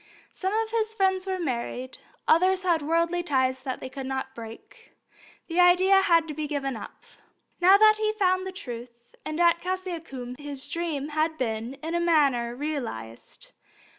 [0.31, 4.93] Some of his friends were married; others had worldly ties that they could not break.
[5.45, 7.03] The idea had to be given up.
[7.59, 11.99] Now he had found the Truth, and at Cassiacum his dream had been in a
[11.99, 13.51] manner realized.